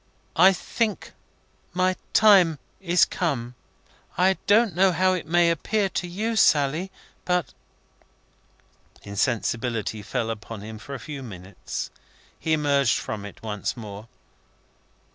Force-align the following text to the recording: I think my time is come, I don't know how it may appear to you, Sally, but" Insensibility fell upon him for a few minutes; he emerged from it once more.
I 0.35 0.51
think 0.51 1.11
my 1.73 1.95
time 2.11 2.57
is 2.79 3.05
come, 3.05 3.53
I 4.17 4.35
don't 4.47 4.73
know 4.75 4.91
how 4.91 5.13
it 5.13 5.27
may 5.27 5.51
appear 5.51 5.89
to 5.89 6.07
you, 6.07 6.35
Sally, 6.35 6.89
but" 7.23 7.53
Insensibility 9.03 10.01
fell 10.01 10.31
upon 10.31 10.61
him 10.61 10.79
for 10.79 10.95
a 10.95 10.99
few 10.99 11.21
minutes; 11.21 11.91
he 12.39 12.51
emerged 12.53 12.97
from 12.97 13.25
it 13.27 13.43
once 13.43 13.77
more. 13.77 14.07